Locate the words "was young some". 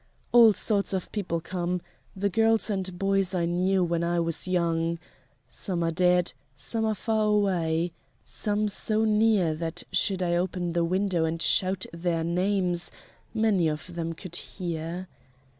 4.19-5.83